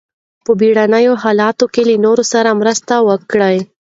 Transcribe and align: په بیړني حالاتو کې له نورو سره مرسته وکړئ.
په 0.45 0.51
بیړني 0.59 1.05
حالاتو 1.23 1.65
کې 1.73 1.81
له 1.89 1.95
نورو 2.05 2.23
سره 2.33 2.57
مرسته 2.61 2.93
وکړئ. 3.07 3.57